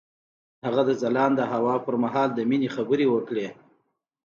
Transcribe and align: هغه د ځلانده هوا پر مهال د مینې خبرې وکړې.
هغه 0.65 0.81
د 0.89 0.91
ځلانده 1.01 1.43
هوا 1.53 1.75
پر 1.85 1.95
مهال 2.03 2.29
د 2.33 2.39
مینې 2.49 2.69
خبرې 2.75 3.05
وکړې. 3.09 3.47